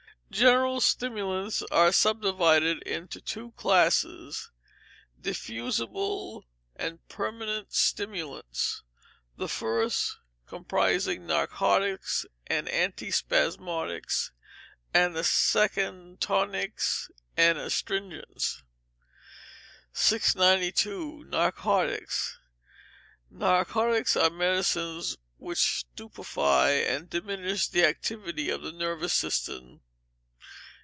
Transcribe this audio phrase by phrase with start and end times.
[0.33, 4.49] General stimulants are subdivided into two classes,
[5.19, 6.45] diffusible
[6.77, 8.81] and permanent stimulants:
[9.35, 14.31] the first comprising narcotics and antispasmodics,
[14.93, 18.63] and the second tonics and astringents.
[19.91, 21.25] 692.
[21.27, 22.37] Narcotics.
[23.29, 29.81] Narcotics are medicines which stupefy and diminish the activity of the nervous system.